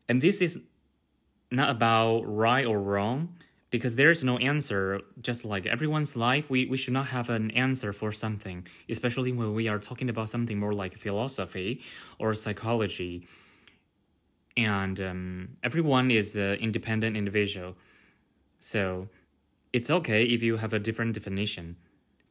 And 0.09 0.21
this 0.21 0.41
is 0.41 0.59
not 1.49 1.69
about 1.69 2.21
right 2.21 2.65
or 2.65 2.81
wrong 2.81 3.35
because 3.71 3.95
there 3.95 4.11
is 4.11 4.23
no 4.23 4.37
answer. 4.37 5.01
Just 5.19 5.43
like 5.43 5.65
everyone's 5.65 6.15
life 6.15 6.49
we, 6.49 6.65
we 6.65 6.77
should 6.77 6.93
not 6.93 7.07
have 7.07 7.29
an 7.29 7.51
answer 7.51 7.91
for 7.93 8.11
something 8.11 8.67
especially 8.89 9.31
when 9.31 9.53
we 9.53 9.67
are 9.67 9.79
talking 9.79 10.09
about 10.09 10.29
something 10.29 10.59
more 10.59 10.73
like 10.73 10.97
philosophy 10.97 11.81
or 12.19 12.33
psychology. 12.35 13.27
And 14.55 14.99
um, 14.99 15.49
everyone 15.63 16.11
is 16.11 16.35
an 16.35 16.55
independent 16.55 17.17
individual. 17.17 17.75
So 18.59 19.07
it's 19.73 19.89
okay 19.89 20.25
if 20.25 20.43
you 20.43 20.57
have 20.57 20.73
a 20.73 20.79
different 20.79 21.13
definition 21.13 21.77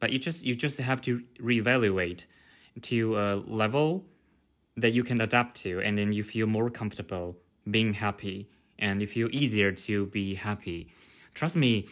but 0.01 0.11
you 0.11 0.17
just 0.17 0.45
you 0.45 0.53
just 0.53 0.81
have 0.81 0.99
to 0.99 1.23
reevaluate 1.39 2.25
to 2.81 3.17
a 3.17 3.35
level 3.47 4.03
that 4.75 4.91
you 4.91 5.03
can 5.03 5.21
adapt 5.21 5.55
to 5.55 5.79
and 5.79 5.97
then 5.97 6.11
you 6.11 6.23
feel 6.23 6.47
more 6.47 6.69
comfortable 6.69 7.37
being 7.69 7.93
happy 7.93 8.49
and 8.79 8.99
you 8.99 9.07
feel 9.07 9.29
easier 9.31 9.71
to 9.71 10.07
be 10.07 10.33
happy. 10.33 10.89
Trust 11.33 11.55
me, 11.55 11.87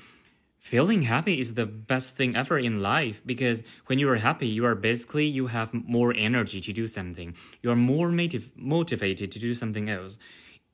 feeling 0.60 1.03
happy 1.03 1.39
is 1.39 1.53
the 1.53 1.65
best 1.65 2.15
thing 2.15 2.36
ever 2.36 2.60
in 2.60 2.81
life 2.81 3.22
because 3.25 3.63
when 3.88 4.00
you 4.00 4.10
are 4.10 4.17
happy, 4.17 4.48
you 4.48 4.65
are 4.65 4.75
basically 4.75 5.25
you 5.25 5.48
have 5.48 5.74
more 5.74 6.13
energy 6.15 6.60
to 6.60 6.74
do 6.74 6.88
something. 6.88 7.36
You 7.62 7.72
are 7.72 7.75
more 7.75 8.10
motiv- 8.10 8.51
motivated 8.55 9.31
to 9.31 9.39
do 9.39 9.53
something 9.53 9.89
else. 9.89 10.19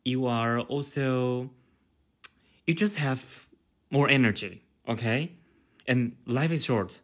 You 0.04 0.26
are 0.26 0.60
also 0.60 1.52
you 2.68 2.74
just 2.74 2.98
have 2.98 3.48
more 3.92 4.10
energy, 4.10 4.64
okay? 4.88 5.32
And 5.88 6.16
life 6.26 6.52
is 6.52 6.66
short. 6.66 7.02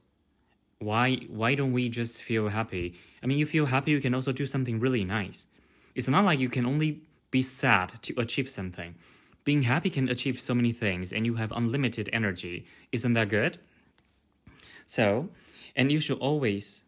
Why 0.80 1.18
why 1.30 1.54
don't 1.54 1.74
we 1.74 1.90
just 1.90 2.24
feel 2.24 2.50
happy? 2.50 2.96
I 3.22 3.28
mean, 3.28 3.38
you 3.38 3.46
feel 3.46 3.68
happy, 3.68 3.92
you 3.92 4.02
can 4.02 4.16
also 4.16 4.32
do 4.32 4.48
something 4.48 4.80
really 4.80 5.04
nice. 5.04 5.48
It's 5.94 6.08
not 6.08 6.26
like 6.26 6.40
you 6.40 6.50
can 6.50 6.66
only 6.66 7.02
be 7.30 7.44
sad 7.44 8.02
to 8.02 8.14
achieve 8.20 8.50
something. 8.50 8.96
Being 9.44 9.64
happy 9.64 9.90
can 9.90 10.10
achieve 10.10 10.40
so 10.40 10.54
many 10.54 10.72
things 10.72 11.12
and 11.12 11.26
you 11.26 11.36
have 11.36 11.52
unlimited 11.52 12.10
energy. 12.14 12.66
Isn't 12.92 13.14
that 13.14 13.30
good? 13.30 13.58
So, 14.86 15.30
and 15.76 15.92
you 15.92 16.00
should 16.00 16.20
always, 16.20 16.86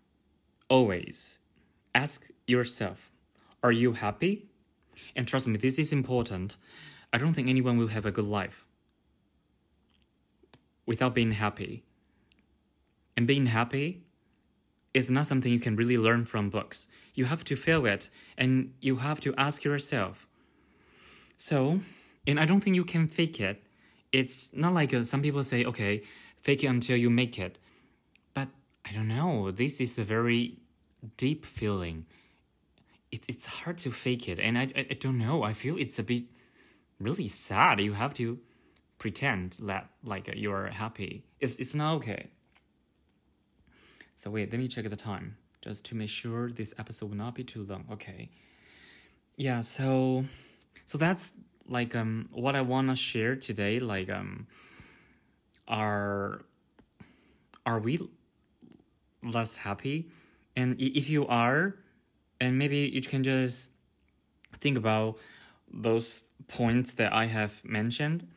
always 0.70 1.40
ask 1.96 2.30
yourself, 2.48 3.12
are 3.64 3.72
you 3.72 3.94
happy? 3.94 4.46
And 5.16 5.28
trust 5.28 5.48
me, 5.48 5.58
this 5.58 5.80
is 5.80 5.94
important. 5.94 6.58
I 7.12 7.18
don't 7.18 7.34
think 7.34 7.48
anyone 7.48 7.78
will 7.78 7.90
have 7.90 8.06
a 8.06 8.12
good 8.12 8.26
life 8.26 8.66
without 10.86 11.16
being 11.16 11.34
happy. 11.34 11.84
And 13.16 13.28
being 13.28 13.48
happy 13.48 14.04
is 14.94 15.10
not 15.10 15.28
something 15.28 15.52
you 15.52 15.60
can 15.60 15.76
really 15.76 15.98
learn 15.98 16.26
from 16.26 16.50
books. 16.50 16.88
You 17.14 17.26
have 17.26 17.44
to 17.46 17.56
feel 17.56 17.86
it 17.86 18.10
and 18.38 18.74
you 18.82 18.98
have 18.98 19.20
to 19.22 19.34
ask 19.38 19.64
yourself. 19.64 20.28
So, 21.38 21.80
and 22.28 22.40
I 22.40 22.46
don't 22.46 22.62
think 22.62 22.76
you 22.76 22.86
can 22.86 23.08
fake 23.08 23.40
it. 23.40 23.64
It's 24.12 24.54
not 24.54 24.74
like 24.74 24.94
uh, 24.94 25.04
some 25.04 25.22
people 25.22 25.44
say, 25.44 25.66
okay, 25.66 26.04
fake 26.42 26.64
it 26.64 26.68
until 26.68 26.98
you 26.98 27.10
make 27.10 27.40
it. 27.40 27.58
But 28.34 28.48
I 28.86 28.92
don't 28.92 29.08
know. 29.08 29.52
This 29.52 29.82
is 29.82 29.98
a 29.98 30.04
very 30.04 30.60
deep 31.18 31.46
feeling. 31.46 32.06
It, 33.12 33.24
it's 33.28 33.46
hard 33.46 33.78
to 33.80 33.92
fake 33.92 34.30
it. 34.30 34.40
And 34.40 34.58
I, 34.58 34.72
I, 34.76 34.88
I 34.92 34.98
don't 35.00 35.18
know. 35.18 35.44
I 35.44 35.54
feel 35.54 35.78
it's 35.78 36.00
a 36.00 36.04
bit 36.04 36.24
really 37.00 37.28
sad. 37.28 37.80
You 37.82 37.94
have 37.94 38.14
to 38.16 38.40
pretend 39.00 39.58
that 39.64 39.90
like 40.04 40.30
you're 40.36 40.68
happy. 40.68 41.26
It's, 41.40 41.58
it's 41.58 41.76
not 41.76 41.96
okay. 41.96 42.28
So 44.16 44.30
wait, 44.30 44.52
let 44.52 44.60
me 44.60 44.68
check 44.68 44.88
the 44.90 44.96
time 44.96 45.38
just 45.62 45.86
to 45.86 45.96
make 45.96 46.10
sure 46.10 46.50
this 46.50 46.74
episode 46.78 47.10
will 47.10 47.18
not 47.18 47.36
be 47.36 47.44
too 47.44 47.64
long. 47.64 47.86
Okay. 47.92 48.30
Yeah, 49.36 49.62
so 49.62 50.26
so 50.86 50.98
that's 50.98 51.32
like 51.68 51.96
um 51.96 52.30
what 52.32 52.56
I 52.56 52.62
want 52.62 52.90
to 52.90 52.96
share 52.96 53.36
today 53.36 53.80
like 53.80 54.10
um 54.10 54.48
are 55.68 56.42
are 57.66 57.80
we 57.80 58.00
less 59.24 59.58
happy? 59.58 60.10
And 60.56 60.80
if 60.80 61.10
you 61.10 61.26
are 61.28 61.76
and 62.40 62.60
maybe 62.60 62.90
you 62.94 63.02
can 63.02 63.24
just 63.24 63.72
think 64.60 64.78
about 64.78 65.18
those 65.72 66.26
points 66.48 66.94
that 66.94 67.14
I 67.14 67.26
have 67.26 67.64
mentioned. 67.64 68.28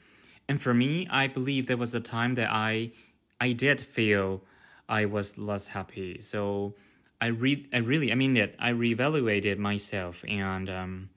And 0.48 0.62
for 0.62 0.72
me, 0.72 1.06
I 1.10 1.26
believe 1.26 1.66
there 1.66 1.76
was 1.76 1.94
a 1.94 2.00
time 2.00 2.36
that 2.36 2.50
I 2.50 2.92
I 3.40 3.52
did 3.52 3.80
feel 3.80 4.42
I 4.88 5.04
was 5.04 5.36
less 5.36 5.68
happy. 5.68 6.20
So 6.20 6.74
I 7.20 7.26
read 7.26 7.68
I 7.72 7.78
really 7.78 8.12
I 8.12 8.14
mean 8.14 8.36
it 8.36 8.54
I 8.58 8.70
reevaluated 8.70 9.58
myself 9.58 10.24
and 10.28 10.70
um, 10.70 11.10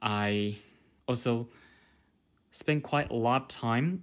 I 0.00 0.56
also 1.08 1.48
spend 2.50 2.82
quite 2.82 3.10
a 3.10 3.16
lot 3.16 3.42
of 3.42 3.48
time 3.48 4.02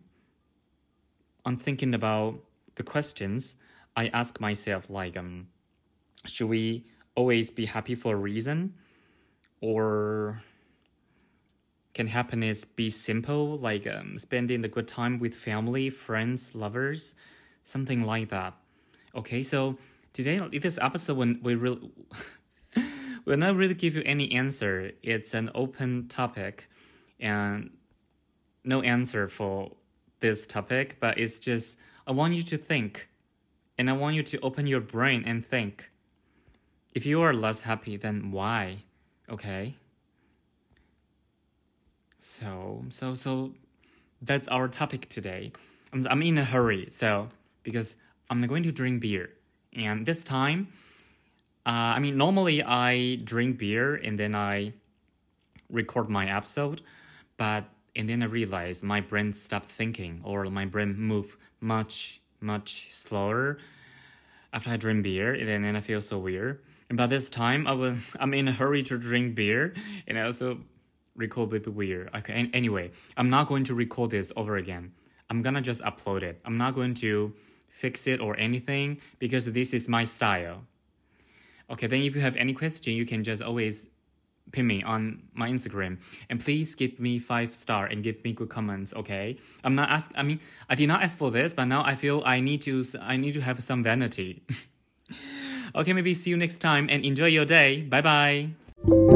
on 1.46 1.56
thinking 1.56 1.94
about 1.94 2.40
the 2.76 2.84
questions 2.84 3.58
I 3.96 4.08
ask 4.08 4.42
myself 4.42 4.90
like 4.90 5.16
um 5.16 5.48
should 6.26 6.48
we 6.48 6.86
always 7.16 7.52
be 7.52 7.66
happy 7.66 7.96
for 7.96 8.14
a 8.14 8.18
reason? 8.18 8.74
Or 9.62 10.42
can 11.94 12.08
happiness 12.08 12.66
be 12.66 12.90
simple 12.90 13.58
like 13.58 13.88
um, 13.88 14.18
spending 14.18 14.64
a 14.66 14.68
good 14.68 14.88
time 14.88 15.20
with 15.20 15.34
family 15.34 15.90
friends 15.90 16.54
lovers? 16.54 17.16
Something 17.64 18.04
like 18.04 18.30
that. 18.30 18.54
Okay, 19.16 19.42
so 19.42 19.78
today 20.14 20.38
in 20.52 20.62
this 20.62 20.78
episode, 20.82 21.18
when 21.18 21.40
we 21.42 21.56
really 21.56 21.90
will 23.26 23.38
not 23.38 23.56
really 23.56 23.74
give 23.74 23.96
you 23.96 24.04
any 24.06 24.32
answer. 24.34 24.92
It's 25.02 25.34
an 25.34 25.50
open 25.56 26.08
topic, 26.08 26.70
and 27.20 27.72
no 28.64 28.82
answer 28.82 29.28
for 29.28 29.72
this 30.20 30.48
topic. 30.48 30.98
But 31.00 31.18
it's 31.18 31.40
just 31.40 31.78
I 32.08 32.12
want 32.12 32.34
you 32.34 32.44
to 32.44 32.58
think, 32.58 33.10
and 33.78 33.90
I 33.90 33.94
want 33.94 34.16
you 34.16 34.24
to 34.24 34.40
open 34.42 34.68
your 34.68 34.82
brain 34.82 35.24
and 35.26 35.46
think. 35.46 35.92
If 36.94 37.06
you 37.06 37.22
are 37.22 37.34
less 37.34 37.62
happy, 37.62 37.98
then 37.98 38.32
why? 38.32 38.78
Okay. 39.30 39.76
So 42.20 42.86
so 42.90 43.16
so, 43.16 43.52
that's 44.22 44.48
our 44.48 44.68
topic 44.68 45.10
today. 45.10 45.52
I'm 45.94 46.08
I'm 46.10 46.22
in 46.22 46.38
a 46.38 46.46
hurry, 46.46 46.88
so 46.90 47.30
because 47.64 47.98
I'm 48.30 48.46
going 48.48 48.64
to 48.64 48.72
drink 48.72 49.02
beer. 49.02 49.30
And 49.74 50.06
this 50.06 50.24
time, 50.24 50.70
uh, 51.66 51.98
I 51.98 52.00
mean, 52.00 52.18
normally 52.18 52.64
I 52.64 53.16
drink 53.24 53.58
beer 53.58 53.96
and 53.96 54.18
then 54.18 54.36
I 54.36 54.74
record 55.70 56.10
my 56.10 56.30
episode, 56.30 56.82
but 57.38 57.66
and 57.96 58.10
then 58.10 58.22
I 58.22 58.26
realize 58.26 58.84
my 58.84 59.00
brain 59.00 59.34
stopped 59.34 59.70
thinking 59.70 60.22
or 60.24 60.46
my 60.46 60.66
brain 60.66 60.96
move 60.98 61.38
much 61.62 62.22
much 62.42 62.92
slower 62.92 63.58
after 64.56 64.70
I 64.70 64.78
drink 64.78 65.04
beer, 65.04 65.34
and 65.34 65.48
then, 65.48 65.64
and 65.66 65.76
I 65.76 65.82
feel 65.82 66.00
so 66.00 66.18
weird. 66.18 66.64
And 66.90 66.98
by 66.98 67.08
this 67.08 67.30
time, 67.30 67.68
I 67.68 67.74
was 67.74 68.16
I'm 68.20 68.34
in 68.34 68.48
a 68.48 68.54
hurry 68.54 68.84
to 68.84 68.98
drink 68.98 69.36
beer, 69.36 69.74
and 70.08 70.18
I 70.18 70.24
also 70.24 70.62
record 71.16 71.54
a 71.54 71.60
bit 71.60 71.74
weird. 71.74 72.10
Okay, 72.16 72.50
anyway, 72.54 72.92
I'm 73.18 73.30
not 73.30 73.48
going 73.48 73.66
to 73.66 73.76
record 73.76 74.12
this 74.12 74.32
over 74.36 74.56
again. 74.56 74.94
I'm 75.30 75.42
gonna 75.42 75.62
just 75.62 75.84
upload 75.84 76.24
it. 76.24 76.40
I'm 76.46 76.58
not 76.58 76.74
going 76.74 76.94
to 76.96 77.34
fix 77.68 78.08
it 78.08 78.22
or 78.22 78.38
anything 78.38 79.02
because 79.20 79.52
this 79.52 79.74
is 79.74 79.90
my 79.90 80.06
style. 80.06 80.64
Okay, 81.70 81.88
then 81.88 82.02
if 82.02 82.16
you 82.16 82.22
have 82.22 82.38
any 82.38 82.54
question, 82.54 82.94
you 82.94 83.06
can 83.06 83.24
just 83.24 83.42
always 83.42 83.90
pin 84.52 84.68
me 84.68 84.84
on 84.84 85.24
my 85.34 85.50
Instagram 85.50 85.98
and 86.30 86.40
please 86.40 86.76
give 86.76 87.00
me 87.00 87.20
five 87.20 87.56
star 87.56 87.86
and 87.86 88.04
give 88.04 88.24
me 88.24 88.34
good 88.34 88.50
comments. 88.50 88.94
Okay, 88.94 89.38
I'm 89.64 89.76
not 89.76 89.90
ask. 89.90 90.12
I 90.16 90.24
mean, 90.24 90.40
I 90.70 90.76
did 90.76 90.88
not 90.88 91.04
ask 91.04 91.18
for 91.18 91.32
this, 91.32 91.54
but 91.54 91.66
now 91.66 91.84
I 91.84 91.96
feel 91.96 92.24
I 92.26 92.40
need 92.40 92.62
to. 92.64 92.84
I 93.02 93.18
need 93.18 93.34
to 93.34 93.42
have 93.42 93.62
some 93.64 93.84
vanity. 93.84 94.44
okay, 95.76 95.94
maybe 95.94 96.14
see 96.14 96.30
you 96.30 96.38
next 96.38 96.60
time 96.60 96.88
and 96.90 97.06
enjoy 97.06 97.28
your 97.28 97.46
day. 97.46 97.82
Bye 97.82 98.02
bye. 98.02 99.15